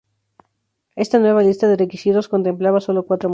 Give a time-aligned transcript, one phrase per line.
[0.95, 3.29] Esta nueva lista de requisitos contemplaba solo cuatro motores.